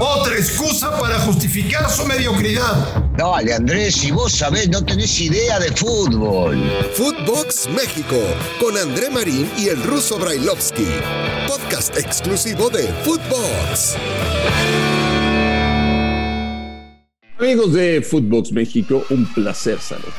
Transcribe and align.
Otra 0.00 0.34
excusa 0.34 0.98
para 0.98 1.18
justificar 1.20 1.90
su 1.90 2.06
mediocridad. 2.06 3.04
Dale, 3.16 3.52
Andrés, 3.52 3.96
si 3.96 4.10
vos 4.10 4.32
sabés, 4.32 4.70
no 4.70 4.82
tenés 4.82 5.20
idea 5.20 5.58
de 5.58 5.70
fútbol. 5.72 6.58
Footbox 6.94 7.68
México, 7.68 8.16
con 8.58 8.78
André 8.78 9.10
Marín 9.10 9.50
y 9.58 9.68
el 9.68 9.82
ruso 9.82 10.18
Brailovsky. 10.18 10.86
Podcast 11.46 11.98
exclusivo 11.98 12.70
de 12.70 12.84
Footbox. 13.04 13.96
Amigos 17.38 17.74
de 17.74 18.00
Footbox 18.00 18.52
México, 18.52 19.04
un 19.10 19.26
placer 19.34 19.78
saludarlos. 19.80 20.14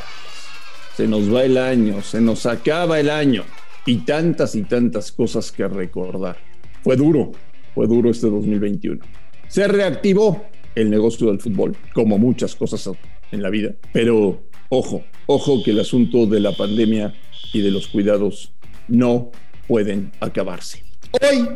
Se 0.96 1.08
nos 1.08 1.34
va 1.34 1.44
el 1.44 1.58
año, 1.58 2.04
se 2.04 2.22
nos 2.22 2.46
acaba 2.46 3.00
el 3.00 3.10
año 3.10 3.46
y 3.86 4.00
tantas 4.00 4.54
y 4.54 4.64
tantas 4.64 5.12
cosas 5.12 5.52
que 5.52 5.68
recordar. 5.68 6.38
Fue 6.84 6.96
duro, 6.96 7.32
fue 7.74 7.88
duro 7.88 8.10
este 8.10 8.28
2021. 8.28 9.02
Se 9.48 9.68
reactivó 9.68 10.46
el 10.76 10.90
negocio 10.90 11.28
del 11.28 11.40
fútbol, 11.40 11.76
como 11.94 12.18
muchas 12.18 12.56
cosas 12.56 12.90
en 13.32 13.42
la 13.42 13.50
vida, 13.50 13.74
pero 13.92 14.44
ojo, 14.70 15.04
ojo 15.26 15.64
que 15.64 15.72
el 15.72 15.80
asunto 15.80 16.26
de 16.26 16.40
la 16.40 16.52
pandemia 16.52 17.14
y 17.54 17.62
de 17.62 17.72
los 17.72 17.88
cuidados 17.88 18.54
no 18.88 19.32
pueden 19.68 20.12
acabarse. 20.20 20.84
Hoy, 21.22 21.48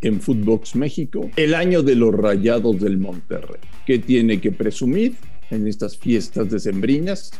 en 0.00 0.20
Footbox 0.20 0.76
México, 0.76 1.30
el 1.36 1.54
año 1.54 1.82
de 1.82 1.94
los 1.94 2.14
rayados 2.14 2.80
del 2.80 2.98
Monterrey. 2.98 3.60
¿Qué 3.86 3.98
tiene 3.98 4.40
que 4.40 4.52
presumir 4.52 5.14
en 5.50 5.66
estas 5.66 5.96
fiestas 5.96 6.50
decembrinas? 6.50 7.32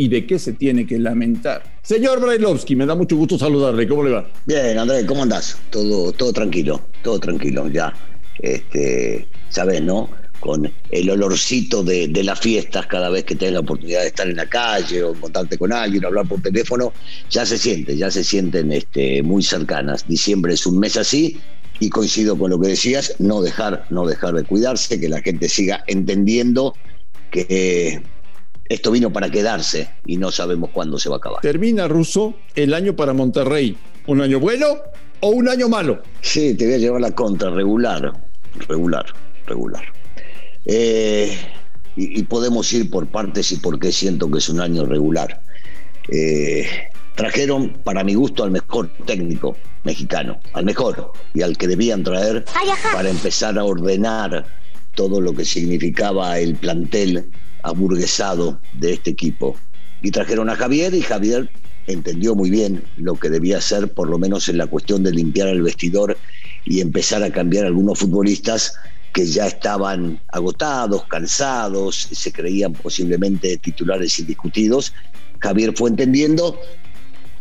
Y 0.00 0.08
de 0.08 0.24
qué 0.26 0.38
se 0.38 0.54
tiene 0.54 0.86
que 0.86 0.98
lamentar. 0.98 1.62
Señor 1.82 2.22
Brailovsky, 2.22 2.74
me 2.74 2.86
da 2.86 2.94
mucho 2.94 3.16
gusto 3.16 3.36
saludarle. 3.36 3.86
¿Cómo 3.86 4.02
le 4.02 4.12
va? 4.12 4.26
Bien, 4.46 4.78
Andrés, 4.78 5.04
¿cómo 5.04 5.24
andás? 5.24 5.58
Todo, 5.68 6.10
todo 6.12 6.32
tranquilo, 6.32 6.80
todo 7.02 7.18
tranquilo, 7.20 7.68
ya. 7.68 7.92
Este, 8.38 9.28
sabes, 9.50 9.82
¿no? 9.82 10.08
Con 10.40 10.72
el 10.90 11.10
olorcito 11.10 11.82
de, 11.82 12.08
las 12.24 12.40
fiestas 12.40 12.86
cada 12.86 13.10
vez 13.10 13.24
que 13.24 13.34
tengas 13.34 13.52
la 13.52 13.60
oportunidad 13.60 14.00
de 14.00 14.06
estar 14.06 14.26
en 14.26 14.36
la 14.36 14.48
calle 14.48 15.02
o 15.02 15.12
contarte 15.12 15.58
con 15.58 15.70
alguien, 15.70 16.02
hablar 16.02 16.26
por 16.26 16.40
teléfono, 16.40 16.94
ya 17.28 17.44
se 17.44 17.58
siente, 17.58 17.94
ya 17.94 18.10
se 18.10 18.24
sienten 18.24 18.72
este, 18.72 19.22
muy 19.22 19.42
cercanas. 19.42 20.08
Diciembre 20.08 20.54
es 20.54 20.64
un 20.64 20.78
mes 20.78 20.96
así 20.96 21.38
y 21.78 21.90
coincido 21.90 22.38
con 22.38 22.50
lo 22.50 22.58
que 22.58 22.68
decías, 22.68 23.16
no 23.18 23.42
dejar, 23.42 23.84
no 23.90 24.06
dejar 24.06 24.32
de 24.32 24.44
cuidarse, 24.44 24.98
que 24.98 25.10
la 25.10 25.20
gente 25.20 25.46
siga 25.50 25.84
entendiendo 25.86 26.72
que 27.30 28.00
esto 28.70 28.92
vino 28.92 29.12
para 29.12 29.28
quedarse 29.28 29.90
y 30.06 30.16
no 30.16 30.30
sabemos 30.30 30.70
cuándo 30.70 30.96
se 30.96 31.08
va 31.08 31.16
a 31.16 31.18
acabar. 31.18 31.40
Termina, 31.42 31.88
Russo, 31.88 32.36
el 32.54 32.72
año 32.72 32.94
para 32.94 33.12
Monterrey. 33.12 33.76
¿Un 34.06 34.20
año 34.20 34.38
bueno 34.38 34.66
o 35.18 35.30
un 35.30 35.48
año 35.48 35.68
malo? 35.68 36.00
Sí, 36.20 36.54
te 36.54 36.66
voy 36.66 36.74
a 36.74 36.78
llevar 36.78 37.00
la 37.00 37.10
contra, 37.10 37.50
regular, 37.50 38.12
regular, 38.68 39.06
regular. 39.46 39.82
Eh, 40.64 41.36
y, 41.96 42.22
podemos 42.22 42.72
ir 42.72 42.88
por 42.90 43.08
partes 43.08 43.50
y 43.50 43.56
por 43.56 43.80
qué 43.80 43.90
siento 43.90 44.30
que 44.30 44.38
es 44.38 44.48
un 44.48 44.60
año 44.60 44.86
regular. 44.86 45.42
Eh, 46.08 46.64
trajeron, 47.16 47.72
para 47.82 48.04
mi 48.04 48.14
gusto, 48.14 48.44
al 48.44 48.52
mejor 48.52 48.88
técnico 49.04 49.56
mexicano, 49.82 50.38
al 50.52 50.64
mejor 50.64 51.10
y 51.34 51.42
al 51.42 51.58
que 51.58 51.66
debían 51.66 52.04
traer 52.04 52.44
para 52.92 53.10
empezar 53.10 53.58
a 53.58 53.64
ordenar 53.64 54.46
todo 54.94 55.20
lo 55.20 55.34
que 55.34 55.44
significaba 55.44 56.38
el 56.38 56.54
plantel 56.54 57.32
aburguesado 57.62 58.60
de 58.74 58.92
este 58.92 59.10
equipo. 59.10 59.56
Y 60.02 60.10
trajeron 60.10 60.48
a 60.50 60.56
Javier 60.56 60.94
y 60.94 61.02
Javier 61.02 61.50
entendió 61.86 62.34
muy 62.34 62.50
bien 62.50 62.82
lo 62.96 63.16
que 63.16 63.30
debía 63.30 63.58
hacer, 63.58 63.92
por 63.92 64.08
lo 64.08 64.18
menos 64.18 64.48
en 64.48 64.58
la 64.58 64.66
cuestión 64.66 65.02
de 65.02 65.12
limpiar 65.12 65.48
el 65.48 65.62
vestidor 65.62 66.16
y 66.64 66.80
empezar 66.80 67.22
a 67.22 67.30
cambiar 67.30 67.66
algunos 67.66 67.98
futbolistas 67.98 68.74
que 69.12 69.26
ya 69.26 69.46
estaban 69.46 70.20
agotados, 70.28 71.04
cansados, 71.06 71.96
se 72.12 72.32
creían 72.32 72.72
posiblemente 72.72 73.56
titulares 73.58 74.18
indiscutidos. 74.18 74.92
Javier 75.40 75.72
fue 75.76 75.90
entendiendo 75.90 76.60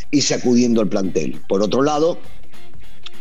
y 0.10 0.22
sacudiendo 0.22 0.82
al 0.82 0.90
plantel. 0.90 1.40
Por 1.48 1.62
otro 1.62 1.84
lado, 1.84 2.20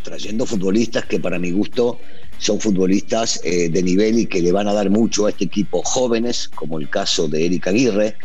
trayendo 0.03 0.47
futbolistas 0.47 1.04
que 1.04 1.20
para 1.20 1.38
mi 1.38 1.50
gusto 1.50 2.00
son 2.38 2.60
futbolistas 2.60 3.41
eh, 3.44 3.69
de 3.69 3.82
nivel 3.82 4.19
y 4.19 4.26
que 4.26 4.41
le 4.41 4.53
van 4.53 4.69
a 4.69 4.72
dar 4.72 4.91
mucho 4.91 5.26
a 5.26 5.31
este 5.31 5.44
equipo 5.44 5.82
jóvenes, 5.82 6.49
como 6.49 6.78
el 6.78 6.88
caso 6.88 7.28
de 7.28 7.47
Eric 7.47 7.66
Aguirre, 7.66 8.16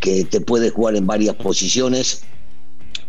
que 0.00 0.24
te 0.24 0.40
puede 0.40 0.70
jugar 0.70 0.96
en 0.96 1.06
varias 1.06 1.36
posiciones 1.36 2.22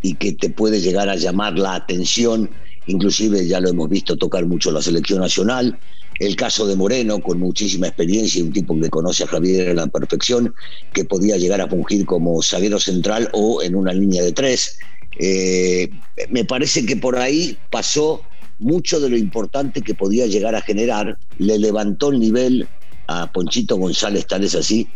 y 0.02 0.16
que 0.16 0.34
te 0.34 0.50
puede 0.50 0.82
llegar 0.82 1.10
a 1.10 1.16
llamar 1.16 1.58
la 1.58 1.76
atención, 1.76 2.50
inclusive 2.88 3.48
ya 3.48 3.60
lo 3.60 3.70
hemos 3.70 3.90
visto 3.90 4.18
tocar 4.18 4.46
mucho 4.46 4.72
la 4.72 4.82
selección 4.82 5.20
nacional, 5.20 5.80
el 6.20 6.36
caso 6.36 6.68
de 6.68 6.76
Moreno, 6.76 7.20
con 7.22 7.40
muchísima 7.40 7.88
experiencia, 7.88 8.44
un 8.44 8.52
tipo 8.52 8.78
que 8.80 8.90
conoce 8.90 9.24
a 9.24 9.28
Javier 9.28 9.70
a 9.70 9.74
la 9.74 9.88
perfección, 9.88 10.54
que 10.94 11.06
podía 11.06 11.38
llegar 11.38 11.62
a 11.62 11.70
fungir 11.70 12.06
como 12.06 12.42
zaguero 12.44 12.80
central 12.80 13.30
o 13.32 13.62
en 13.62 13.76
una 13.76 13.94
línea 13.94 14.22
de 14.22 14.34
tres. 14.34 14.78
Eh, 15.18 15.90
me 16.30 16.44
parece 16.44 16.86
que 16.86 16.98
por 16.98 17.18
ahí 17.18 17.58
pasó 17.72 18.22
mucho 18.60 19.00
de 19.00 19.10
lo 19.10 19.18
importante 19.18 19.82
que 19.82 19.96
podía 19.96 20.28
llegar 20.28 20.56
a 20.56 20.62
generar, 20.62 21.18
le 21.38 21.58
levantó 21.58 22.12
el 22.12 22.20
nivel 22.20 22.68
a 23.08 23.32
Ponchito 23.32 23.78
González, 23.78 24.28
tal 24.28 24.44
es 24.44 24.54
así, 24.54 24.88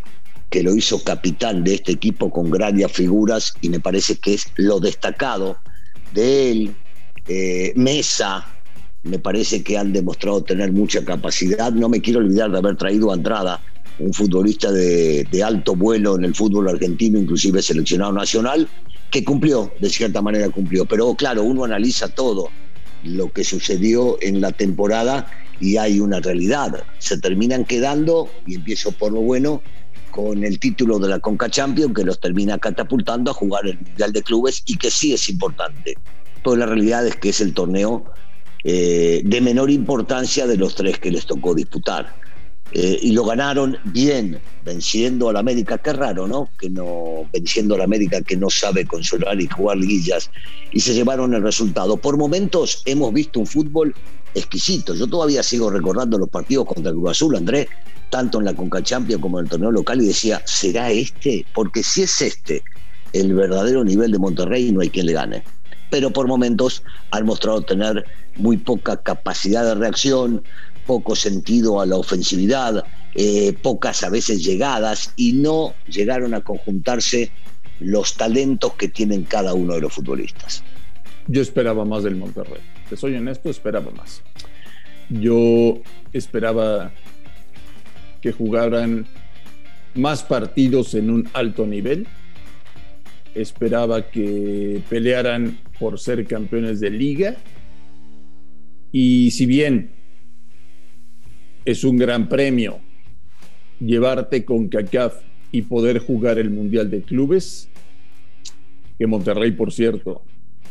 que 0.49 0.61
lo 0.61 0.75
hizo 0.75 1.03
capitán 1.03 1.63
de 1.63 1.75
este 1.75 1.93
equipo 1.93 2.29
con 2.29 2.51
grandes 2.51 2.91
figuras 2.91 3.53
y 3.61 3.69
me 3.69 3.79
parece 3.79 4.17
que 4.17 4.35
es 4.35 4.47
lo 4.55 4.79
destacado 4.79 5.57
de 6.13 6.51
él. 6.51 6.75
Eh, 7.27 7.73
Mesa, 7.75 8.45
me 9.01 9.17
parece 9.17 9.63
que 9.63 9.77
han 9.77 9.93
demostrado 9.93 10.43
tener 10.43 10.71
mucha 10.71 11.03
capacidad. 11.03 11.71
No 11.71 11.89
me 11.89 12.01
quiero 12.01 12.19
olvidar 12.19 12.51
de 12.51 12.57
haber 12.59 12.75
traído 12.75 13.09
a 13.09 13.15
Andrada, 13.15 13.61
un 13.97 14.13
futbolista 14.13 14.71
de, 14.71 15.23
de 15.31 15.43
alto 15.43 15.75
vuelo 15.75 16.17
en 16.17 16.25
el 16.25 16.35
fútbol 16.35 16.69
argentino, 16.69 17.17
inclusive 17.17 17.61
seleccionado 17.61 18.11
nacional, 18.11 18.67
que 19.09 19.23
cumplió, 19.23 19.71
de 19.79 19.89
cierta 19.89 20.21
manera 20.21 20.49
cumplió. 20.49 20.85
Pero 20.85 21.15
claro, 21.15 21.43
uno 21.43 21.63
analiza 21.63 22.09
todo 22.09 22.49
lo 23.03 23.29
que 23.29 23.43
sucedió 23.43 24.17
en 24.21 24.41
la 24.41 24.51
temporada 24.51 25.29
y 25.59 25.77
hay 25.77 25.99
una 25.99 26.19
realidad. 26.19 26.83
Se 26.97 27.19
terminan 27.19 27.65
quedando, 27.65 28.29
y 28.47 28.55
empiezo 28.55 28.91
por 28.91 29.11
lo 29.11 29.21
bueno, 29.21 29.63
con 30.09 30.43
el 30.43 30.59
título 30.59 30.99
de 30.99 31.09
la 31.09 31.19
Conca 31.19 31.49
Champions 31.49 31.93
que 31.95 32.03
los 32.03 32.19
termina 32.19 32.57
catapultando 32.57 33.31
a 33.31 33.33
jugar 33.33 33.65
el 33.65 33.79
Mundial 33.79 34.13
de 34.13 34.21
Clubes 34.21 34.61
y 34.65 34.77
que 34.77 34.91
sí 34.91 35.13
es 35.13 35.27
importante. 35.29 35.95
Pero 36.43 36.55
la 36.55 36.65
realidad 36.65 37.05
es 37.07 37.15
que 37.15 37.29
es 37.29 37.41
el 37.41 37.53
torneo 37.53 38.05
eh, 38.63 39.21
de 39.25 39.41
menor 39.41 39.71
importancia 39.71 40.45
de 40.45 40.57
los 40.57 40.75
tres 40.75 40.99
que 40.99 41.11
les 41.11 41.25
tocó 41.25 41.55
disputar. 41.55 42.22
Eh, 42.75 42.99
y 43.03 43.11
lo 43.11 43.23
ganaron 43.23 43.77
bien, 43.85 44.39
venciendo 44.65 45.29
al 45.29 45.37
América. 45.37 45.77
Qué 45.77 45.93
raro, 45.93 46.27
¿no? 46.27 46.49
Que 46.57 46.69
no, 46.69 47.29
venciendo 47.31 47.75
al 47.75 47.81
América 47.81 48.21
que 48.21 48.35
no 48.35 48.49
sabe 48.49 48.85
consolar 48.85 49.39
y 49.39 49.47
jugar 49.47 49.77
liguillas. 49.77 50.31
Y 50.71 50.79
se 50.79 50.93
llevaron 50.95 51.35
el 51.35 51.43
resultado. 51.43 51.97
Por 51.97 52.17
momentos 52.17 52.81
hemos 52.85 53.13
visto 53.13 53.39
un 53.39 53.45
fútbol 53.45 53.93
exquisito. 54.33 54.95
Yo 54.95 55.05
todavía 55.05 55.43
sigo 55.43 55.69
recordando 55.69 56.17
los 56.17 56.29
partidos 56.29 56.65
contra 56.65 56.89
el 56.89 56.97
Cruz 56.97 57.11
Azul, 57.11 57.35
Andrés, 57.35 57.67
tanto 58.09 58.39
en 58.39 58.45
la 58.45 58.55
Conca 58.55 58.81
Champions 58.81 59.21
como 59.21 59.39
en 59.39 59.45
el 59.45 59.51
torneo 59.51 59.71
local, 59.71 60.01
y 60.01 60.07
decía, 60.07 60.41
¿será 60.45 60.89
este? 60.89 61.45
Porque 61.53 61.83
si 61.83 62.03
es 62.03 62.21
este 62.21 62.63
el 63.13 63.35
verdadero 63.35 63.83
nivel 63.83 64.11
de 64.11 64.17
Monterrey, 64.17 64.71
no 64.71 64.81
hay 64.81 64.89
quien 64.89 65.05
le 65.05 65.13
gane. 65.13 65.43
Pero 65.91 66.11
por 66.11 66.27
momentos 66.27 66.81
han 67.11 67.27
mostrado 67.27 67.61
tener 67.61 68.03
muy 68.37 68.57
poca 68.57 68.97
capacidad 68.97 69.63
de 69.63 69.75
reacción, 69.75 70.43
poco 70.85 71.15
sentido 71.15 71.81
a 71.81 71.85
la 71.85 71.97
ofensividad, 71.97 72.83
eh, 73.15 73.53
pocas 73.61 74.03
a 74.03 74.09
veces 74.09 74.43
llegadas 74.43 75.13
y 75.15 75.33
no 75.33 75.73
llegaron 75.87 76.33
a 76.33 76.41
conjuntarse 76.41 77.31
los 77.79 78.15
talentos 78.15 78.73
que 78.73 78.87
tienen 78.87 79.23
cada 79.23 79.53
uno 79.53 79.75
de 79.75 79.81
los 79.81 79.93
futbolistas. 79.93 80.63
Yo 81.27 81.41
esperaba 81.41 81.85
más 81.85 82.03
del 82.03 82.15
Monterrey. 82.15 82.61
Te 82.89 82.97
soy 82.97 83.15
honesto, 83.15 83.49
esperaba 83.49 83.91
más. 83.91 84.21
Yo 85.09 85.81
esperaba 86.11 86.91
que 88.21 88.31
jugaran 88.31 89.05
más 89.95 90.23
partidos 90.23 90.93
en 90.95 91.09
un 91.09 91.29
alto 91.33 91.65
nivel. 91.65 92.07
Esperaba 93.35 94.09
que 94.09 94.81
pelearan 94.89 95.59
por 95.79 95.99
ser 95.99 96.25
campeones 96.25 96.79
de 96.79 96.89
liga. 96.89 97.35
Y 98.91 99.31
si 99.31 99.45
bien 99.45 99.91
es 101.65 101.83
un 101.83 101.97
gran 101.97 102.27
premio 102.29 102.79
llevarte 103.79 104.45
con 104.45 104.67
CACAF 104.67 105.21
y 105.51 105.63
poder 105.63 105.99
jugar 105.99 106.39
el 106.39 106.49
Mundial 106.49 106.89
de 106.89 107.01
Clubes, 107.01 107.69
que 108.97 109.07
Monterrey, 109.07 109.51
por 109.51 109.71
cierto, 109.71 110.23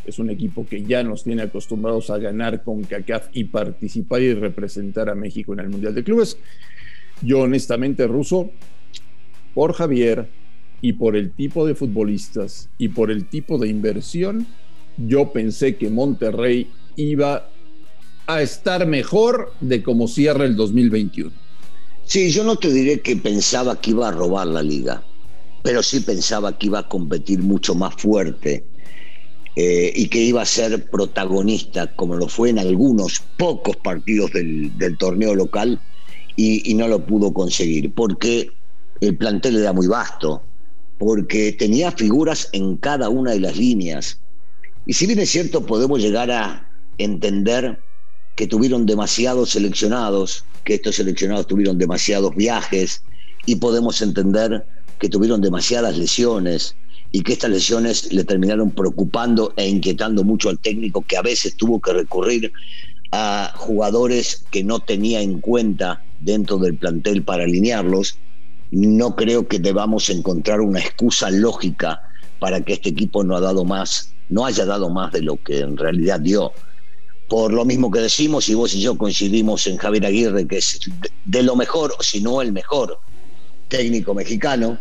es 0.05 0.19
un 0.19 0.31
equipo 0.31 0.67
que 0.67 0.83
ya 0.83 1.03
nos 1.03 1.23
tiene 1.25 1.43
acostumbrados 1.43 2.11
a 2.11 2.19
ganar 2.19 2.65
con 2.65 2.83
CACAF 2.83 3.29
y 3.33 3.44
participar 3.44 4.23
y 4.23 4.35
representar 4.35 5.09
a 5.09 5.15
México 5.15 5.53
en 5.53 5.61
el 5.61 5.69
Mundial 5.69 5.94
de 5.94 6.05
Clubes. 6.05 6.37
Yo 7.21 7.41
honestamente, 7.41 8.06
Ruso, 8.06 8.50
por 9.55 9.75
Javier 9.75 10.29
y 10.81 10.95
por 10.95 11.17
el 11.17 11.31
tipo 11.31 11.67
de 11.67 11.75
futbolistas 11.75 12.69
y 12.79 12.88
por 12.88 13.11
el 13.11 13.27
tipo 13.27 13.59
de 13.59 13.69
inversión, 13.69 14.47
yo 14.97 15.33
pensé 15.33 15.77
que 15.77 15.88
Monterrey 15.88 16.69
iba 16.97 17.51
a 18.27 18.43
estar 18.43 18.87
mejor 18.87 19.53
de 19.61 19.83
cómo 19.83 20.09
cierra 20.09 20.45
el 20.45 20.57
2021. 20.57 21.33
Sí, 22.05 22.31
yo 22.31 22.45
no 22.45 22.57
te 22.57 22.73
diré 22.73 23.01
que 23.01 23.17
pensaba 23.17 23.81
que 23.81 23.91
iba 23.91 24.09
a 24.09 24.13
robar 24.13 24.47
la 24.47 24.63
liga, 24.63 25.03
pero 25.63 25.83
sí 25.83 26.01
pensaba 26.01 26.59
que 26.59 26.67
iba 26.67 26.81
a 26.81 26.89
competir 26.89 27.41
mucho 27.41 27.75
más 27.75 27.95
fuerte 27.95 28.65
eh, 29.57 29.93
y 29.95 30.09
que 30.09 30.19
iba 30.19 30.43
a 30.43 30.47
ser 30.47 30.91
protagonista, 30.91 31.95
como 31.95 32.17
lo 32.17 32.29
fue 32.29 32.51
en 32.51 32.59
algunos 32.59 33.21
pocos 33.37 33.77
partidos 33.77 34.33
del, 34.33 34.97
torneo 34.99 35.35
local, 35.35 35.81
y, 36.37 36.71
y, 36.71 36.75
no 36.75 36.89
lo 36.89 37.05
pudo 37.05 37.33
conseguir, 37.33 37.93
porque 37.93 38.51
el 39.01 39.17
plantel 39.17 39.59
era 39.59 39.73
muy 39.73 39.87
vasto, 39.87 40.43
porque 40.99 41.53
tenía 41.53 41.93
figuras 41.93 42.49
en 42.53 42.77
cada 42.77 43.11
una 43.11 43.33
de 43.33 43.41
las 43.41 43.57
líneas. 43.57 44.19
Y 44.87 44.95
si 44.95 45.07
bien 45.07 45.19
es 45.19 45.31
cierto, 45.31 45.67
podemos 45.67 46.01
llegar 46.01 46.31
a 46.31 46.71
entender 46.97 47.79
que 48.34 48.46
tuvieron 48.46 48.87
demasiados 48.87 49.50
seleccionados, 49.50 50.44
que 50.64 50.75
estos 50.75 50.96
seleccionados 50.96 51.46
tuvieron 51.46 51.79
demasiados 51.79 52.34
viajes, 52.34 53.05
y 53.46 53.56
podemos 53.56 54.00
entender 54.02 54.64
que 54.99 55.08
tuvieron 55.08 55.40
demasiadas 55.40 55.99
lesiones 55.99 56.76
y 57.11 57.23
que 57.23 57.32
estas 57.32 57.50
lesiones 57.50 58.12
le 58.12 58.25
terminaron 58.25 58.70
preocupando 58.70 59.52
e 59.56 59.69
inquietando 59.69 60.23
mucho 60.25 60.49
al 60.49 60.61
técnico 60.61 61.02
que 61.02 61.17
a 61.17 61.23
veces 61.23 61.56
tuvo 61.56 61.81
que 61.81 61.93
recurrir 61.93 62.52
a 63.11 63.52
jugadores 63.56 64.46
que 64.50 64.62
no 64.64 64.81
tenía 64.81 65.20
en 65.20 65.40
cuenta 65.40 66.05
dentro 66.20 66.56
del 66.58 66.78
plantel 66.78 67.25
para 67.25 67.44
alinearlos 67.44 68.20
no 68.73 69.14
creo 69.14 69.46
que 69.46 69.58
debamos 69.58 70.08
encontrar 70.08 70.62
una 70.62 70.81
excusa 70.81 71.31
lógica 71.31 72.00
para 72.38 72.62
que 72.62 72.73
este 72.73 72.88
equipo 72.88 73.23
no 73.23 73.37
ha 73.37 73.40
dado 73.40 73.67
más, 73.67 74.17
no 74.28 74.46
haya 74.46 74.64
dado 74.64 74.88
más 74.88 75.12
de 75.12 75.20
lo 75.20 75.37
que 75.37 75.61
en 75.61 75.76
realidad 75.76 76.20
dio. 76.20 76.52
Por 77.32 77.55
lo 77.55 77.64
mismo 77.64 77.90
que 77.90 78.00
decimos, 78.00 78.46
y 78.50 78.55
vos 78.55 78.75
y 78.75 78.82
yo 78.82 78.99
coincidimos 78.99 79.67
en 79.67 79.79
Javier 79.79 80.05
Aguirre, 80.05 80.46
que 80.46 80.58
es 80.58 80.79
de 81.25 81.43
lo 81.43 81.56
mejor, 81.56 81.96
si 82.00 82.20
no 82.20 82.43
el 82.43 82.52
mejor 82.52 82.99
técnico 83.69 84.12
mexicano, 84.12 84.79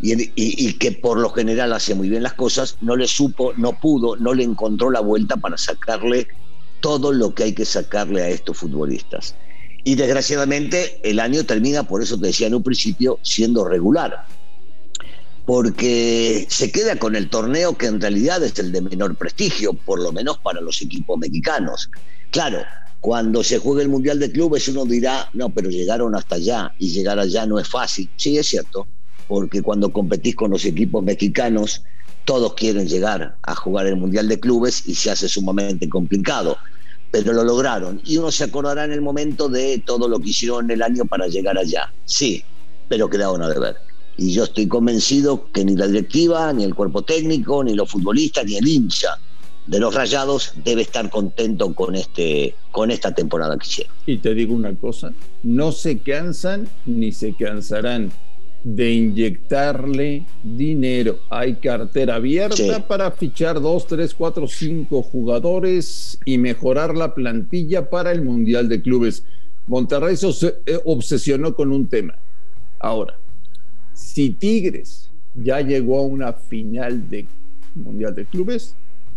y, 0.00 0.32
y, 0.34 0.72
que 0.78 0.92
por 0.92 1.18
lo 1.18 1.28
general 1.28 1.70
hace 1.74 1.94
muy 1.94 2.08
bien 2.08 2.22
las 2.22 2.32
cosas, 2.32 2.78
no 2.80 2.96
le 2.96 3.06
supo, 3.06 3.52
no 3.58 3.78
pudo, 3.78 4.16
no 4.16 4.32
le 4.32 4.42
encontró 4.42 4.90
la 4.90 5.00
vuelta 5.00 5.36
para 5.36 5.58
sacarle 5.58 6.28
todo 6.80 7.12
lo 7.12 7.34
que 7.34 7.42
hay 7.42 7.52
que 7.52 7.66
sacarle 7.66 8.22
a 8.22 8.28
estos 8.30 8.56
futbolistas. 8.56 9.34
Y 9.84 9.94
desgraciadamente 9.94 10.98
el 11.02 11.20
año 11.20 11.44
termina, 11.44 11.82
por 11.82 12.02
eso 12.02 12.18
te 12.18 12.28
decía 12.28 12.46
en 12.46 12.54
un 12.54 12.62
principio, 12.62 13.18
siendo 13.20 13.68
regular. 13.68 14.24
Porque 15.44 16.46
se 16.48 16.70
queda 16.70 16.96
con 16.96 17.16
el 17.16 17.28
torneo 17.28 17.76
que 17.76 17.86
en 17.86 18.00
realidad 18.00 18.42
es 18.42 18.58
el 18.58 18.70
de 18.70 18.80
menor 18.80 19.16
prestigio, 19.16 19.72
por 19.72 20.00
lo 20.00 20.12
menos 20.12 20.38
para 20.38 20.60
los 20.60 20.80
equipos 20.82 21.18
mexicanos. 21.18 21.90
Claro, 22.30 22.62
cuando 23.00 23.42
se 23.42 23.58
juega 23.58 23.82
el 23.82 23.88
Mundial 23.88 24.18
de 24.20 24.30
Clubes 24.30 24.68
uno 24.68 24.84
dirá, 24.84 25.28
no, 25.32 25.50
pero 25.52 25.68
llegaron 25.68 26.14
hasta 26.14 26.36
allá 26.36 26.72
y 26.78 26.92
llegar 26.92 27.18
allá 27.18 27.44
no 27.46 27.58
es 27.58 27.68
fácil. 27.68 28.08
Sí, 28.16 28.38
es 28.38 28.46
cierto, 28.46 28.86
porque 29.26 29.62
cuando 29.62 29.92
competís 29.92 30.36
con 30.36 30.52
los 30.52 30.64
equipos 30.64 31.02
mexicanos, 31.02 31.82
todos 32.24 32.54
quieren 32.54 32.86
llegar 32.86 33.36
a 33.42 33.54
jugar 33.56 33.86
el 33.86 33.96
Mundial 33.96 34.28
de 34.28 34.38
Clubes 34.38 34.86
y 34.86 34.94
se 34.94 35.10
hace 35.10 35.28
sumamente 35.28 35.88
complicado 35.88 36.56
pero 37.12 37.34
lo 37.34 37.44
lograron. 37.44 38.00
Y 38.04 38.16
uno 38.16 38.32
se 38.32 38.44
acordará 38.44 38.84
en 38.86 38.92
el 38.92 39.02
momento 39.02 39.48
de 39.48 39.82
todo 39.86 40.08
lo 40.08 40.18
que 40.18 40.30
hicieron 40.30 40.68
el 40.70 40.82
año 40.82 41.04
para 41.04 41.28
llegar 41.28 41.58
allá. 41.58 41.92
Sí, 42.06 42.42
pero 42.88 43.08
quedaron 43.08 43.42
a 43.42 43.50
deber. 43.50 43.76
Y 44.16 44.32
yo 44.32 44.44
estoy 44.44 44.68
convencido 44.68 45.50
que 45.52 45.64
ni 45.64 45.76
la 45.76 45.86
directiva, 45.86 46.52
ni 46.52 46.64
el 46.64 46.74
cuerpo 46.74 47.02
técnico, 47.02 47.64
ni 47.64 47.74
los 47.74 47.90
futbolistas, 47.90 48.44
ni 48.44 48.56
el 48.56 48.66
hincha 48.66 49.18
de 49.66 49.78
los 49.78 49.94
Rayados 49.94 50.54
debe 50.64 50.82
estar 50.82 51.08
contento 51.08 51.72
con, 51.74 51.94
este, 51.94 52.54
con 52.70 52.90
esta 52.90 53.14
temporada 53.14 53.56
que 53.56 53.66
hicieron. 53.66 53.94
Y 54.06 54.18
te 54.18 54.34
digo 54.34 54.54
una 54.54 54.74
cosa, 54.74 55.12
no 55.42 55.72
se 55.72 55.98
cansan 55.98 56.68
ni 56.84 57.12
se 57.12 57.34
cansarán 57.34 58.12
de 58.64 58.92
inyectarle 58.92 60.24
dinero. 60.42 61.18
Hay 61.30 61.56
cartera 61.56 62.16
abierta 62.16 62.86
para 62.86 63.10
fichar 63.10 63.60
dos, 63.60 63.86
tres, 63.86 64.14
cuatro, 64.14 64.46
cinco 64.46 65.02
jugadores 65.02 66.18
y 66.24 66.38
mejorar 66.38 66.96
la 66.96 67.14
plantilla 67.14 67.88
para 67.90 68.12
el 68.12 68.22
Mundial 68.22 68.68
de 68.68 68.82
Clubes. 68.82 69.24
Monterrey 69.66 70.16
se 70.16 70.28
eh, 70.66 70.78
obsesionó 70.84 71.54
con 71.54 71.72
un 71.72 71.88
tema. 71.88 72.14
Ahora, 72.80 73.16
si 73.94 74.30
Tigres 74.30 75.10
ya 75.34 75.60
llegó 75.60 75.98
a 75.98 76.02
una 76.02 76.32
final 76.32 77.08
de 77.08 77.26
Mundial 77.74 78.14
de 78.14 78.26
Clubes, 78.26 78.74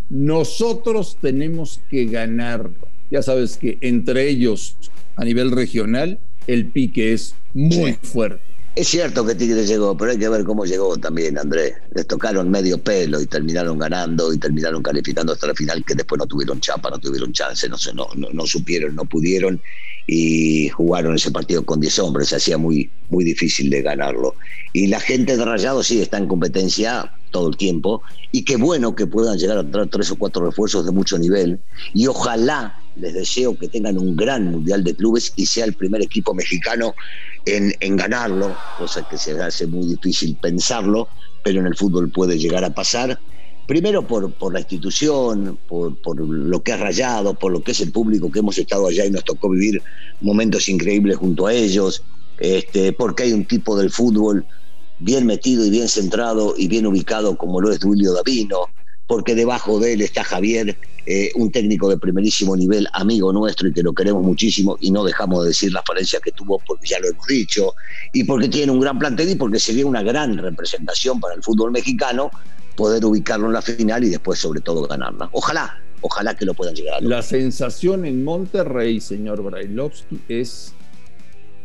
nosotros 0.08 1.18
tenemos 1.20 1.80
que 1.90 2.06
ganarlo. 2.06 2.88
Ya 3.10 3.22
sabes 3.22 3.56
que 3.56 3.78
entre 3.80 4.28
ellos, 4.28 4.76
a 5.16 5.24
nivel 5.24 5.50
regional, 5.52 6.18
el 6.46 6.66
pique 6.66 7.12
es 7.12 7.34
muy 7.54 7.94
fuerte. 8.02 8.42
Es 8.74 8.88
cierto 8.88 9.24
que 9.24 9.34
Tigres 9.34 9.68
llegó, 9.68 9.96
pero 9.96 10.10
hay 10.10 10.18
que 10.18 10.28
ver 10.28 10.44
cómo 10.44 10.66
llegó 10.66 10.98
también, 10.98 11.38
Andrés. 11.38 11.72
Les 11.94 12.06
tocaron 12.06 12.50
medio 12.50 12.76
pelo 12.76 13.20
y 13.22 13.26
terminaron 13.26 13.78
ganando 13.78 14.32
y 14.34 14.38
terminaron 14.38 14.82
calificando 14.82 15.32
hasta 15.32 15.46
la 15.46 15.54
final, 15.54 15.82
que 15.82 15.94
después 15.94 16.18
no 16.18 16.26
tuvieron 16.26 16.60
chapa, 16.60 16.90
no 16.90 16.98
tuvieron 16.98 17.32
chance, 17.32 17.66
no, 17.70 17.76
no, 17.94 18.08
no, 18.14 18.28
no 18.34 18.46
supieron, 18.46 18.94
no 18.94 19.06
pudieron 19.06 19.62
y 20.06 20.68
jugaron 20.68 21.16
ese 21.16 21.30
partido 21.30 21.64
con 21.64 21.80
10 21.80 21.98
hombres, 21.98 22.32
hacía 22.32 22.58
muy, 22.58 22.90
muy 23.08 23.24
difícil 23.24 23.70
de 23.70 23.82
ganarlo. 23.82 24.36
Y 24.72 24.86
la 24.86 25.00
gente 25.00 25.36
de 25.36 25.44
Rayado 25.44 25.82
sí 25.82 26.00
está 26.00 26.18
en 26.18 26.28
competencia 26.28 27.12
todo 27.30 27.48
el 27.48 27.56
tiempo 27.56 28.02
y 28.30 28.44
qué 28.44 28.56
bueno 28.56 28.94
que 28.94 29.06
puedan 29.06 29.36
llegar 29.36 29.58
a 29.58 29.68
traer 29.68 29.88
tres 29.88 30.10
o 30.10 30.16
cuatro 30.16 30.46
refuerzos 30.46 30.86
de 30.86 30.92
mucho 30.92 31.18
nivel 31.18 31.60
y 31.92 32.06
ojalá 32.06 32.76
les 32.94 33.14
deseo 33.14 33.58
que 33.58 33.68
tengan 33.68 33.98
un 33.98 34.16
gran 34.16 34.44
mundial 34.50 34.84
de 34.84 34.94
clubes 34.94 35.32
y 35.36 35.46
sea 35.46 35.64
el 35.64 35.74
primer 35.74 36.02
equipo 36.02 36.34
mexicano 36.34 36.94
en, 37.44 37.72
en 37.80 37.96
ganarlo, 37.96 38.56
cosa 38.78 39.06
que 39.08 39.18
se 39.18 39.40
hace 39.40 39.66
muy 39.66 39.86
difícil 39.86 40.38
pensarlo, 40.40 41.08
pero 41.44 41.60
en 41.60 41.66
el 41.66 41.76
fútbol 41.76 42.10
puede 42.10 42.38
llegar 42.38 42.64
a 42.64 42.74
pasar 42.74 43.18
primero 43.66 44.06
por, 44.06 44.32
por 44.32 44.52
la 44.52 44.60
institución, 44.60 45.58
por, 45.68 45.96
por, 46.00 46.20
lo 46.20 46.62
que 46.62 46.72
ha 46.72 46.76
rayado, 46.76 47.34
por 47.34 47.52
lo 47.52 47.62
que 47.62 47.72
es 47.72 47.80
el 47.80 47.92
público 47.92 48.30
que 48.30 48.38
hemos 48.38 48.58
estado 48.58 48.86
allá 48.86 49.04
y 49.04 49.10
nos 49.10 49.24
tocó 49.24 49.50
vivir 49.50 49.82
momentos 50.20 50.68
increíbles 50.68 51.16
junto 51.16 51.46
a 51.46 51.52
ellos, 51.52 52.02
este, 52.38 52.92
porque 52.92 53.24
hay 53.24 53.32
un 53.32 53.44
tipo 53.44 53.76
del 53.76 53.90
fútbol 53.90 54.46
bien 54.98 55.26
metido 55.26 55.64
y 55.64 55.70
bien 55.70 55.88
centrado 55.88 56.54
y 56.56 56.68
bien 56.68 56.86
ubicado 56.86 57.36
como 57.36 57.60
lo 57.60 57.70
es 57.70 57.80
Duilio 57.80 58.12
Davino, 58.12 58.68
porque 59.06 59.34
debajo 59.34 59.78
de 59.78 59.94
él 59.94 60.00
está 60.00 60.24
Javier, 60.24 60.78
eh, 61.06 61.30
un 61.36 61.52
técnico 61.52 61.88
de 61.88 61.98
primerísimo 61.98 62.56
nivel, 62.56 62.88
amigo 62.92 63.32
nuestro 63.32 63.68
y 63.68 63.72
que 63.72 63.82
lo 63.82 63.92
queremos 63.92 64.24
muchísimo 64.24 64.76
y 64.80 64.90
no 64.90 65.04
dejamos 65.04 65.42
de 65.42 65.48
decir 65.48 65.72
las 65.72 65.84
falencias 65.86 66.20
que 66.20 66.32
tuvo 66.32 66.60
porque 66.66 66.88
ya 66.88 66.98
lo 66.98 67.08
hemos 67.08 67.26
dicho, 67.26 67.74
y 68.12 68.24
porque 68.24 68.48
tiene 68.48 68.72
un 68.72 68.80
gran 68.80 68.98
plantel 68.98 69.30
y 69.30 69.34
porque 69.36 69.60
sería 69.60 69.86
una 69.86 70.02
gran 70.02 70.36
representación 70.38 71.20
para 71.20 71.34
el 71.34 71.42
fútbol 71.42 71.72
mexicano 71.72 72.30
poder 72.76 73.04
ubicarlo 73.04 73.46
en 73.46 73.54
la 73.54 73.62
final 73.62 74.04
y 74.04 74.10
después 74.10 74.38
sobre 74.38 74.60
todo 74.60 74.86
ganarla. 74.86 75.28
Ojalá, 75.32 75.80
ojalá 76.00 76.36
que 76.36 76.44
lo 76.44 76.54
puedan 76.54 76.74
llegar 76.74 76.94
a 76.94 77.00
La 77.00 77.22
sensación 77.22 78.04
en 78.04 78.24
Monterrey, 78.24 79.00
señor 79.00 79.42
Brailovsky, 79.42 80.20
es 80.28 80.72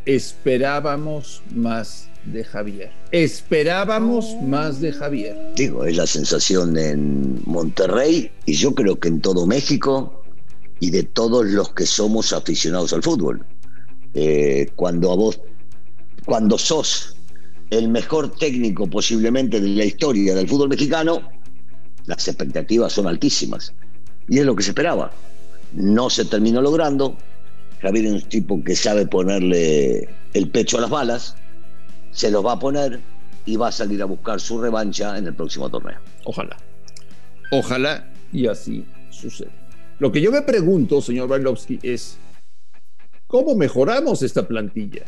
esperábamos 0.05 1.43
más 1.53 2.07
de 2.25 2.43
Javier. 2.43 2.91
Esperábamos 3.11 4.35
más 4.43 4.79
de 4.79 4.91
Javier. 4.91 5.37
Digo, 5.55 5.85
es 5.85 5.97
la 5.97 6.07
sensación 6.07 6.77
en 6.77 7.41
Monterrey 7.45 8.31
y 8.45 8.53
yo 8.53 8.73
creo 8.73 8.99
que 8.99 9.09
en 9.09 9.21
todo 9.21 9.45
México 9.45 10.23
y 10.79 10.91
de 10.91 11.03
todos 11.03 11.45
los 11.45 11.73
que 11.73 11.85
somos 11.85 12.33
aficionados 12.33 12.93
al 12.93 13.03
fútbol. 13.03 13.45
Eh, 14.13 14.69
cuando 14.75 15.11
a 15.11 15.15
vos, 15.15 15.39
cuando 16.25 16.57
sos 16.57 17.15
el 17.71 17.87
mejor 17.87 18.35
técnico 18.35 18.85
posiblemente 18.87 19.59
de 19.59 19.69
la 19.69 19.85
historia 19.85 20.35
del 20.35 20.47
fútbol 20.47 20.69
mexicano, 20.69 21.21
las 22.05 22.27
expectativas 22.27 22.91
son 22.91 23.07
altísimas. 23.07 23.73
Y 24.27 24.39
es 24.39 24.45
lo 24.45 24.55
que 24.55 24.63
se 24.63 24.71
esperaba. 24.71 25.11
No 25.73 26.09
se 26.09 26.25
terminó 26.25 26.61
logrando. 26.61 27.17
Javier 27.81 28.05
es 28.07 28.11
un 28.11 28.21
tipo 28.29 28.63
que 28.63 28.75
sabe 28.75 29.07
ponerle 29.07 30.09
el 30.33 30.49
pecho 30.49 30.77
a 30.77 30.81
las 30.81 30.89
balas, 30.89 31.35
se 32.11 32.29
los 32.29 32.45
va 32.45 32.53
a 32.53 32.59
poner 32.59 32.99
y 33.45 33.55
va 33.55 33.69
a 33.69 33.71
salir 33.71 34.01
a 34.01 34.05
buscar 34.05 34.39
su 34.39 34.61
revancha 34.61 35.17
en 35.17 35.27
el 35.27 35.33
próximo 35.33 35.69
torneo. 35.69 35.97
Ojalá. 36.25 36.57
Ojalá 37.51 38.11
y 38.31 38.47
así 38.47 38.85
suceda. 39.09 39.51
Lo 39.97 40.11
que 40.11 40.21
yo 40.21 40.31
me 40.31 40.41
pregunto, 40.41 41.01
señor 41.01 41.29
Bailovsky, 41.29 41.79
es 41.81 42.17
¿cómo 43.27 43.55
mejoramos 43.55 44.21
esta 44.23 44.47
plantilla? 44.47 45.03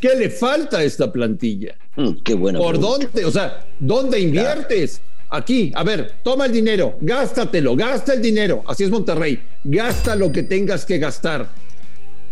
¿Qué 0.00 0.14
le 0.16 0.30
falta 0.30 0.78
a 0.78 0.84
esta 0.84 1.12
plantilla? 1.12 1.74
Mm, 1.96 2.22
qué 2.24 2.34
bueno. 2.34 2.58
¿Por 2.58 2.78
dónde? 2.78 3.24
O 3.24 3.30
sea, 3.30 3.66
¿dónde 3.78 4.20
inviertes? 4.20 5.00
Aquí, 5.30 5.72
a 5.74 5.82
ver, 5.82 6.14
toma 6.22 6.46
el 6.46 6.52
dinero, 6.52 6.96
gástatelo, 7.00 7.74
gasta 7.74 8.14
el 8.14 8.22
dinero. 8.22 8.62
Así 8.66 8.84
es 8.84 8.90
Monterrey. 8.90 9.42
Gasta 9.64 10.14
lo 10.14 10.30
que 10.30 10.44
tengas 10.44 10.84
que 10.84 10.98
gastar. 10.98 11.48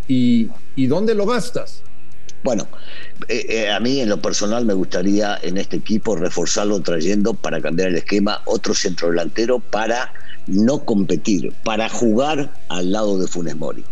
¿Y, 0.07 0.49
y 0.77 0.87
dónde 0.87 1.15
lo 1.15 1.27
gastas? 1.27 1.83
Bueno, 2.45 2.69
eh, 3.27 3.47
eh, 3.49 3.71
a 3.71 3.81
mí 3.81 4.01
en 4.01 4.11
lo 4.11 4.21
personal 4.21 4.67
me 4.67 4.75
gustaría 4.75 5.39
en 5.43 5.57
este 5.57 5.77
equipo 5.77 6.15
reforzarlo 6.15 6.79
trayendo 6.81 7.33
para 7.33 7.61
cambiar 7.63 7.89
el 7.89 7.97
esquema 7.97 8.43
otro 8.45 8.75
centro 8.75 9.09
delantero 9.09 9.61
para 9.61 10.13
no 10.47 10.85
competir, 10.85 11.55
para 11.65 11.89
jugar 11.89 12.53
al 12.69 12.93
lado 12.93 13.19
de 13.19 13.29
Funes 13.29 13.57
Mori. 13.57 13.83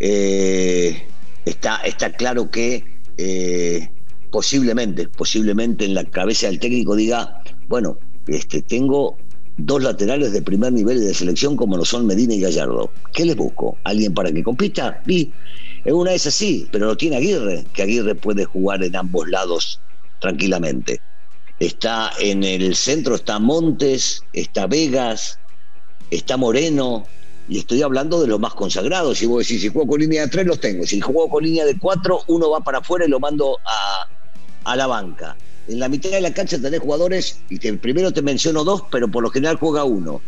Eh, 0.00 1.06
está, 1.44 1.76
está 1.78 2.12
claro 2.12 2.50
que 2.50 2.84
eh, 3.16 3.88
posiblemente, 4.30 5.08
posiblemente 5.08 5.84
en 5.84 5.94
la 5.94 6.04
cabeza 6.04 6.46
del 6.46 6.58
técnico 6.58 6.96
diga, 6.96 7.42
bueno, 7.68 7.98
este, 8.26 8.62
tengo 8.62 9.16
dos 9.58 9.82
laterales 9.82 10.32
de 10.32 10.42
primer 10.42 10.72
nivel 10.72 11.00
de 11.00 11.14
selección 11.14 11.56
como 11.56 11.76
lo 11.76 11.84
son 11.84 12.06
Medina 12.06 12.34
y 12.34 12.40
Gallardo. 12.40 12.90
¿Qué 13.12 13.24
les 13.24 13.36
busco? 13.36 13.76
¿Alguien 13.84 14.14
para 14.14 14.32
que 14.32 14.42
compita? 14.42 15.02
Y 15.06 15.30
es 15.84 15.92
una 15.92 16.12
vez 16.12 16.26
así, 16.26 16.66
pero 16.72 16.86
lo 16.86 16.96
tiene 16.96 17.16
Aguirre, 17.16 17.64
que 17.74 17.82
Aguirre 17.82 18.14
puede 18.14 18.44
jugar 18.44 18.82
en 18.82 18.96
ambos 18.96 19.28
lados 19.28 19.80
tranquilamente. 20.20 21.00
Está 21.58 22.10
en 22.20 22.42
el 22.42 22.74
centro, 22.74 23.14
está 23.16 23.38
Montes, 23.38 24.24
está 24.32 24.66
Vegas, 24.66 25.38
está 26.10 26.36
Moreno, 26.36 27.04
y 27.48 27.58
estoy 27.58 27.82
hablando 27.82 28.20
de 28.20 28.28
los 28.28 28.40
más 28.40 28.54
consagrados. 28.54 29.18
Si 29.18 29.26
vos 29.26 29.46
decís, 29.46 29.62
si 29.62 29.68
juego 29.68 29.88
con 29.88 30.00
línea 30.00 30.22
de 30.22 30.28
tres, 30.28 30.46
los 30.46 30.60
tengo. 30.60 30.86
Si 30.86 31.00
juego 31.00 31.28
con 31.28 31.44
línea 31.44 31.64
de 31.64 31.78
cuatro, 31.78 32.20
uno 32.28 32.50
va 32.50 32.60
para 32.60 32.78
afuera 32.78 33.04
y 33.04 33.08
lo 33.08 33.20
mando 33.20 33.58
a, 34.64 34.76
la 34.76 34.86
banca. 34.86 35.36
En 35.68 35.78
la 35.78 35.88
mitad 35.88 36.10
de 36.10 36.20
la 36.20 36.32
cancha 36.32 36.60
tenés 36.60 36.80
jugadores, 36.80 37.40
y 37.48 37.58
primero 37.72 38.12
te 38.12 38.22
menciono 38.22 38.64
dos, 38.64 38.84
pero 38.90 39.08
por 39.08 39.22
lo 39.22 39.30
general 39.30 39.56
juega 39.56 39.84
uno. 39.84 40.20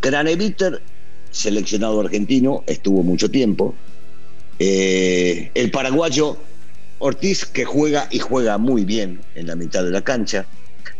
Craneviter, 0.00 0.82
seleccionado 1.30 2.00
argentino, 2.00 2.64
estuvo 2.66 3.02
mucho 3.02 3.30
tiempo. 3.30 3.74
Eh, 4.58 5.50
el 5.54 5.70
paraguayo 5.70 6.36
Ortiz, 6.98 7.44
que 7.44 7.64
juega 7.64 8.08
y 8.10 8.18
juega 8.18 8.56
muy 8.56 8.84
bien 8.84 9.20
en 9.34 9.46
la 9.46 9.56
mitad 9.56 9.84
de 9.84 9.90
la 9.90 10.02
cancha. 10.02 10.46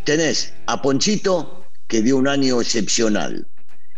Tenés 0.04 0.52
a 0.66 0.82
Ponchito, 0.82 1.64
que 1.86 2.02
dio 2.02 2.16
un 2.16 2.28
año 2.28 2.60
excepcional. 2.60 3.46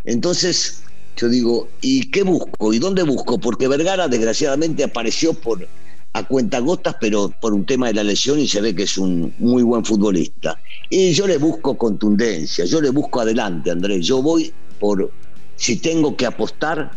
Entonces, 0.04 0.84
yo 1.16 1.28
digo, 1.28 1.68
¿y 1.80 2.10
qué 2.10 2.22
busco? 2.22 2.72
¿Y 2.72 2.78
dónde 2.78 3.02
busco? 3.02 3.38
Porque 3.38 3.68
Vergara, 3.68 4.06
desgraciadamente, 4.06 4.84
apareció 4.84 5.32
por 5.32 5.66
a 6.12 6.22
cuentagotas, 6.22 6.96
pero 6.98 7.30
por 7.40 7.52
un 7.52 7.66
tema 7.66 7.88
de 7.88 7.94
la 7.94 8.04
lesión 8.04 8.38
y 8.38 8.48
se 8.48 8.62
ve 8.62 8.74
que 8.74 8.84
es 8.84 8.96
un 8.96 9.34
muy 9.38 9.62
buen 9.62 9.84
futbolista. 9.84 10.58
Y 10.88 11.12
yo 11.12 11.26
le 11.26 11.36
busco 11.36 11.76
contundencia, 11.76 12.64
yo 12.64 12.80
le 12.80 12.90
busco 12.90 13.20
adelante, 13.20 13.70
Andrés. 13.70 14.06
Yo 14.06 14.22
voy 14.22 14.52
por, 14.80 15.10
si 15.56 15.76
tengo 15.76 16.16
que 16.16 16.24
apostar 16.24 16.90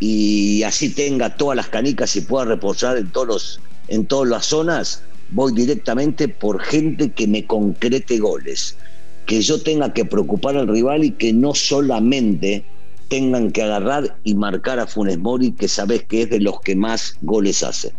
y 0.00 0.62
así 0.62 0.90
tenga 0.90 1.36
todas 1.36 1.56
las 1.56 1.68
canicas 1.68 2.16
y 2.16 2.22
pueda 2.22 2.46
reposar 2.46 2.96
en, 2.96 3.10
todos 3.12 3.60
en 3.88 4.06
todas 4.06 4.30
las 4.30 4.46
zonas, 4.46 5.02
voy 5.30 5.52
directamente 5.52 6.28
por 6.28 6.60
gente 6.60 7.12
que 7.12 7.26
me 7.26 7.46
concrete 7.46 8.18
goles, 8.18 8.76
que 9.26 9.42
yo 9.42 9.60
tenga 9.62 9.92
que 9.92 10.04
preocupar 10.04 10.56
al 10.56 10.68
rival 10.68 11.04
y 11.04 11.10
que 11.10 11.32
no 11.32 11.54
solamente 11.54 12.64
tengan 13.08 13.50
que 13.50 13.62
agarrar 13.62 14.18
y 14.24 14.34
marcar 14.34 14.78
a 14.78 14.86
Funes 14.86 15.18
Mori, 15.18 15.52
que 15.52 15.68
sabes 15.68 16.04
que 16.04 16.22
es 16.22 16.30
de 16.30 16.40
los 16.40 16.60
que 16.60 16.76
más 16.76 17.16
goles 17.22 17.62
hace 17.62 17.92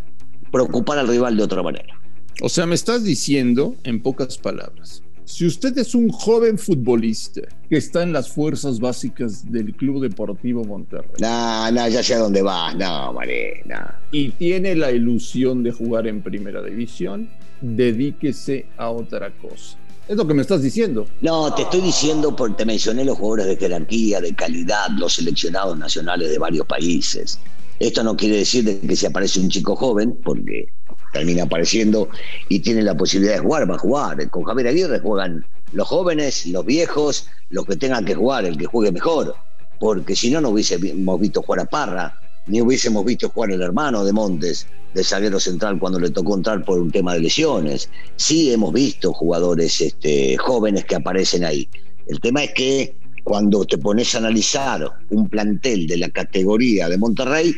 preocupar 0.52 0.98
al 0.98 1.10
rival 1.10 1.36
de 1.36 1.44
otra 1.44 1.62
manera. 1.62 2.00
O 2.42 2.48
sea, 2.48 2.66
me 2.66 2.76
estás 2.76 3.04
diciendo, 3.04 3.76
en 3.84 4.02
pocas 4.02 4.38
palabras, 4.38 5.04
si 5.26 5.46
usted 5.46 5.78
es 5.78 5.96
un 5.96 6.10
joven 6.10 6.58
futbolista 6.58 7.42
que 7.70 7.78
está 7.78 8.04
en 8.04 8.14
las 8.14 8.32
fuerzas 8.32 8.80
básicas 8.80 9.52
del 9.52 9.74
Club 9.74 10.02
Deportivo 10.02 10.64
Monterrey. 10.64 11.10
No, 11.20 11.72
no, 11.72 11.88
ya 11.90 12.04
sé 12.04 12.14
a 12.14 12.20
dónde 12.20 12.42
vas, 12.42 12.76
no, 12.76 13.12
María, 13.12 13.50
no. 13.66 13.80
Y 14.12 14.30
tiene 14.30 14.76
la 14.76 14.92
ilusión 14.92 15.64
de 15.64 15.72
jugar 15.72 16.08
en 16.08 16.22
primera 16.22 16.62
división, 16.62 17.30
dedíquese 17.60 18.68
a 18.78 18.92
otra 18.92 19.32
cosa. 19.32 19.78
Es 20.08 20.16
lo 20.16 20.28
que 20.28 20.36
me 20.36 20.44
estás 20.44 20.62
diciendo. 20.62 21.08
No, 21.22 21.52
te 21.56 21.64
estoy 21.64 21.82
diciendo 21.82 22.36
porque 22.36 22.58
te 22.58 22.66
mencioné 22.66 23.04
los 23.04 23.18
jugadores 23.18 23.48
de 23.48 23.58
jerarquía, 23.58 24.22
de 24.22 24.36
calidad, 24.36 24.90
los 24.98 25.16
seleccionados 25.16 25.78
nacionales 25.80 26.30
de 26.30 26.38
varios 26.38 26.68
países. 26.68 27.40
Esto 27.80 28.04
no 28.04 28.16
quiere 28.16 28.38
decir 28.38 28.80
que 28.82 28.96
si 28.96 29.06
aparece 29.08 29.40
un 29.40 29.50
chico 29.50 29.76
joven, 29.76 30.18
porque 30.24 30.68
termina 31.12 31.44
apareciendo 31.44 32.10
y 32.50 32.60
tiene 32.60 32.84
la 32.84 32.96
posibilidad 32.96 33.34
de 33.34 33.40
jugar, 33.40 33.70
va 33.70 33.76
a 33.76 33.80
jugar. 33.80 34.30
Con 34.30 34.44
Javier 34.44 34.68
Aguirre 34.68 35.00
juegan 35.00 35.44
los 35.72 35.88
jóvenes, 35.88 36.46
los 36.46 36.64
viejos, 36.66 37.28
los 37.50 37.66
que 37.66 37.76
tengan 37.76 38.06
que 38.06 38.14
jugar, 38.14 38.46
el 38.46 38.58
que 38.58 38.66
juegue 38.66 38.92
mejor. 38.92 39.36
Porque 39.80 40.16
si 40.16 40.30
no, 40.30 40.40
no 40.40 40.50
hubiésemos 40.50 41.20
visto 41.20 41.42
jugar 41.42 41.62
a 41.62 41.66
Parra, 41.66 42.20
ni 42.48 42.62
hubiésemos 42.62 43.04
visto 43.06 43.30
jugar 43.30 43.52
el 43.52 43.62
hermano 43.62 44.06
de 44.06 44.14
Montes, 44.14 44.68
de 44.94 45.04
zaguero 45.04 45.40
central, 45.40 45.80
cuando 45.80 46.00
le 46.00 46.10
tocó 46.10 46.36
entrar 46.36 46.64
por 46.64 46.80
un 46.80 46.92
tema 46.92 47.14
de 47.14 47.22
lesiones. 47.22 47.90
Sí 48.16 48.52
hemos 48.52 48.74
visto 48.74 49.12
jugadores 49.14 49.82
este, 49.82 50.38
jóvenes 50.38 50.86
que 50.86 50.96
aparecen 50.96 51.44
ahí. 51.44 51.68
El 52.08 52.20
tema 52.20 52.44
es 52.44 52.54
que 52.54 52.96
cuando 53.24 53.66
te 53.66 53.78
pones 53.78 54.14
a 54.16 54.20
analizar 54.20 54.88
un 55.10 55.28
plantel 55.28 55.88
de 55.88 55.98
la 55.98 56.10
categoría 56.10 56.88
de 56.88 56.98
Monterrey, 56.98 57.56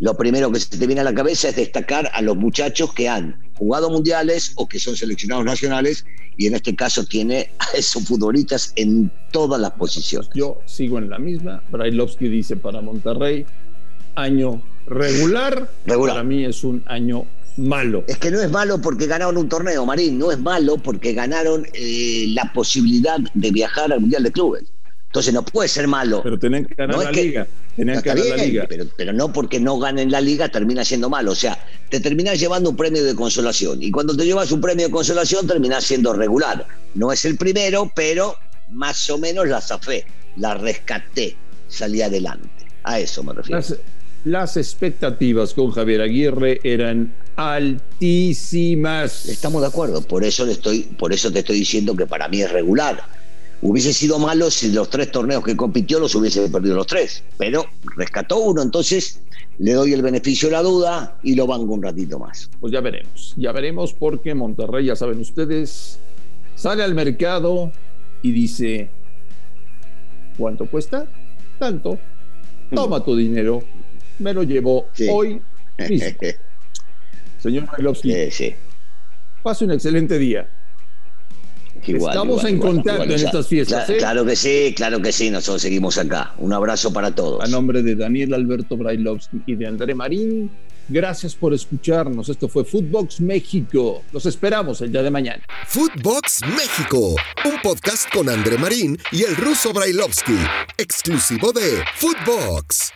lo 0.00 0.16
primero 0.16 0.50
que 0.52 0.60
se 0.60 0.78
te 0.78 0.86
viene 0.86 1.00
a 1.00 1.04
la 1.04 1.12
cabeza 1.12 1.48
es 1.48 1.56
destacar 1.56 2.08
a 2.14 2.22
los 2.22 2.36
muchachos 2.36 2.94
que 2.94 3.08
han 3.08 3.36
jugado 3.54 3.90
mundiales 3.90 4.52
o 4.54 4.68
que 4.68 4.78
son 4.78 4.94
seleccionados 4.96 5.44
nacionales 5.44 6.04
y 6.36 6.46
en 6.46 6.54
este 6.54 6.76
caso 6.76 7.04
tiene 7.04 7.50
a 7.58 7.76
esos 7.76 8.04
futbolistas 8.06 8.72
en 8.76 9.10
todas 9.32 9.60
las 9.60 9.72
posiciones. 9.72 10.30
Yo 10.34 10.60
sigo 10.66 10.98
en 10.98 11.10
la 11.10 11.18
misma. 11.18 11.64
Brailovsky 11.72 12.28
dice 12.28 12.56
para 12.56 12.80
Monterrey, 12.80 13.44
año 14.20 14.62
regular. 14.86 15.70
regular. 15.86 16.14
Para 16.14 16.24
mí 16.24 16.44
es 16.44 16.64
un 16.64 16.82
año 16.86 17.26
malo. 17.56 18.04
Es 18.06 18.18
que 18.18 18.30
no 18.30 18.40
es 18.40 18.50
malo 18.50 18.80
porque 18.80 19.06
ganaron 19.06 19.36
un 19.36 19.48
torneo, 19.48 19.84
Marín. 19.84 20.18
No 20.18 20.30
es 20.32 20.38
malo 20.38 20.78
porque 20.78 21.12
ganaron 21.12 21.66
eh, 21.74 22.26
la 22.28 22.52
posibilidad 22.52 23.18
de 23.34 23.50
viajar 23.50 23.92
al 23.92 24.00
Mundial 24.00 24.22
de 24.22 24.32
Clubes. 24.32 24.64
Entonces 25.06 25.32
no 25.32 25.42
puede 25.42 25.68
ser 25.68 25.88
malo. 25.88 26.20
Pero 26.22 26.38
tienen 26.38 26.66
que 26.66 26.74
ganar 26.74 26.98
la 26.98 27.10
liga. 27.10 27.46
Tienen 27.74 28.02
que 28.02 28.08
ganar 28.10 28.26
la 28.26 28.36
liga. 28.36 28.68
Pero, 28.96 29.12
no 29.14 29.32
porque 29.32 29.58
no 29.58 29.78
ganen 29.78 30.10
la 30.10 30.20
liga 30.20 30.50
termina 30.50 30.84
siendo 30.84 31.08
malo. 31.08 31.32
O 31.32 31.34
sea, 31.34 31.58
te 31.88 31.98
terminas 31.98 32.38
llevando 32.38 32.70
un 32.70 32.76
premio 32.76 33.02
de 33.02 33.14
consolación. 33.14 33.82
Y 33.82 33.90
cuando 33.90 34.14
te 34.14 34.26
llevas 34.26 34.52
un 34.52 34.60
premio 34.60 34.86
de 34.86 34.92
consolación 34.92 35.46
terminas 35.46 35.84
siendo 35.84 36.12
regular. 36.12 36.66
No 36.94 37.10
es 37.10 37.24
el 37.24 37.38
primero, 37.38 37.90
pero 37.94 38.34
más 38.70 39.08
o 39.08 39.16
menos 39.16 39.48
la 39.48 39.62
zafé, 39.62 40.04
la 40.36 40.54
rescaté, 40.54 41.36
salí 41.68 42.02
adelante. 42.02 42.48
A 42.84 43.00
eso 43.00 43.22
me 43.22 43.32
refiero. 43.32 43.60
Las, 43.60 43.74
las 44.24 44.56
expectativas 44.56 45.54
con 45.54 45.70
Javier 45.70 46.00
Aguirre 46.02 46.60
eran 46.64 47.14
altísimas. 47.36 49.26
Estamos 49.26 49.62
de 49.62 49.68
acuerdo. 49.68 50.02
Por 50.02 50.24
eso, 50.24 50.44
le 50.44 50.52
estoy, 50.52 50.82
por 50.98 51.12
eso 51.12 51.32
te 51.32 51.40
estoy 51.40 51.60
diciendo 51.60 51.94
que 51.94 52.06
para 52.06 52.28
mí 52.28 52.42
es 52.42 52.50
regular 52.50 53.02
Hubiese 53.60 53.92
sido 53.92 54.20
malo 54.20 54.52
si 54.52 54.70
los 54.70 54.88
tres 54.88 55.10
torneos 55.10 55.42
que 55.42 55.56
compitió 55.56 55.98
los 55.98 56.14
hubiese 56.14 56.48
perdido 56.48 56.76
los 56.76 56.86
tres, 56.86 57.24
pero 57.38 57.66
rescató 57.96 58.38
uno, 58.38 58.62
entonces 58.62 59.20
le 59.58 59.72
doy 59.72 59.92
el 59.92 60.02
beneficio 60.02 60.48
de 60.48 60.52
la 60.52 60.62
duda 60.62 61.18
y 61.24 61.34
lo 61.34 61.48
banco 61.48 61.72
un 61.72 61.82
ratito 61.82 62.20
más. 62.20 62.48
Pues 62.60 62.72
ya 62.72 62.80
veremos, 62.80 63.34
ya 63.36 63.50
veremos 63.50 63.92
porque 63.92 64.32
Monterrey, 64.32 64.86
ya 64.86 64.94
saben 64.94 65.18
ustedes, 65.18 65.98
sale 66.54 66.84
al 66.84 66.94
mercado 66.94 67.72
y 68.22 68.30
dice, 68.30 68.90
¿cuánto 70.38 70.66
cuesta? 70.66 71.08
Tanto, 71.58 71.98
toma 72.72 73.04
tu 73.04 73.16
dinero, 73.16 73.64
me 74.18 74.32
lo 74.32 74.42
llevo 74.42 74.88
hoy 75.10 75.40
mismo. 75.88 76.08
Señor 77.38 77.66
Mailovsky, 77.66 78.30
sí, 78.30 78.54
pase 79.42 79.64
un 79.64 79.72
excelente 79.72 80.18
día. 80.18 80.48
Estamos 81.86 82.44
en 82.44 82.58
contacto 82.58 83.04
en 83.04 83.12
estas 83.12 83.46
fiestas. 83.46 83.88
¿eh? 83.90 83.96
Claro 83.98 84.24
que 84.24 84.36
sí, 84.36 84.74
claro 84.76 85.00
que 85.00 85.12
sí, 85.12 85.30
nosotros 85.30 85.62
seguimos 85.62 85.96
acá. 85.98 86.34
Un 86.38 86.52
abrazo 86.52 86.92
para 86.92 87.14
todos. 87.14 87.42
A 87.42 87.46
nombre 87.46 87.82
de 87.82 87.94
Daniel 87.94 88.34
Alberto 88.34 88.76
Brailovsky 88.76 89.42
y 89.46 89.54
de 89.54 89.66
André 89.66 89.94
Marín, 89.94 90.50
gracias 90.88 91.34
por 91.34 91.54
escucharnos. 91.54 92.28
Esto 92.28 92.48
fue 92.48 92.64
Footbox 92.64 93.20
México. 93.20 94.02
Los 94.12 94.26
esperamos 94.26 94.80
el 94.80 94.92
día 94.92 95.02
de 95.02 95.10
mañana. 95.10 95.42
Footbox 95.66 96.40
México, 96.48 97.14
un 97.44 97.62
podcast 97.62 98.12
con 98.12 98.28
André 98.28 98.58
Marín 98.58 98.98
y 99.12 99.22
el 99.22 99.36
ruso 99.36 99.72
Brailovsky, 99.72 100.38
exclusivo 100.76 101.52
de 101.52 101.82
Footbox. 101.96 102.92